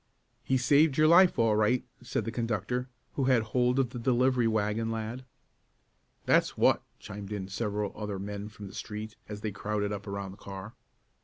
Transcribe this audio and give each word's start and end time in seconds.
"He 0.43 0.57
saved 0.57 0.97
your 0.97 1.05
life 1.07 1.37
all 1.37 1.55
right," 1.55 1.85
said 2.01 2.25
the 2.25 2.31
conductor, 2.31 2.89
who 3.13 3.25
had 3.25 3.43
hold 3.43 3.77
of 3.77 3.91
the 3.91 3.99
delivery 3.99 4.47
wagon 4.47 4.89
lad. 4.89 5.25
"That's 6.25 6.57
what!" 6.57 6.81
chimed 6.97 7.31
in 7.31 7.47
several 7.49 7.93
other 7.95 8.17
men 8.17 8.49
from 8.49 8.65
the 8.65 8.73
street, 8.73 9.15
as 9.29 9.41
they 9.41 9.51
crowded 9.51 9.91
up 9.91 10.07
around 10.07 10.31
the 10.31 10.37
car. 10.37 10.73